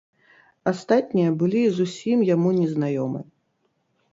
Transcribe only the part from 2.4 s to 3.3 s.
незнаёмы.